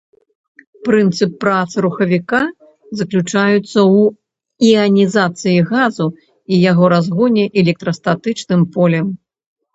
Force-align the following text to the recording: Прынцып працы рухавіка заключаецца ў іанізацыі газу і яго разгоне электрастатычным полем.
Прынцып 0.85 1.31
працы 1.43 1.75
рухавіка 1.85 2.39
заключаецца 3.01 3.53
ў 3.97 4.71
іанізацыі 4.71 5.55
газу 5.71 6.07
і 6.11 6.61
яго 6.71 6.85
разгоне 6.97 7.45
электрастатычным 7.65 8.61
полем. 8.75 9.07